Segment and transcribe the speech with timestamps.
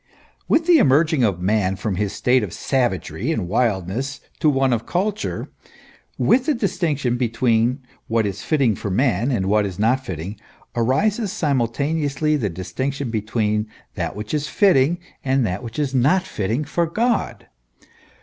[0.47, 4.87] With the emerging of man from a state of savagery and wildness to one of
[4.87, 5.51] culture,
[6.17, 10.39] with the distinction between what is fitting for man and what is not fitting,
[10.75, 16.23] arises simultaneously the dis tinction between that which is fitting and that which is not
[16.23, 17.45] fitting for God.